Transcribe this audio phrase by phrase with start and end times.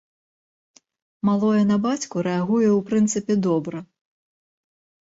[1.29, 3.79] Малое на бацьку рэагуе ў прынцыпе добра.